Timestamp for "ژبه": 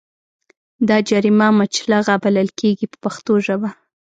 3.45-3.69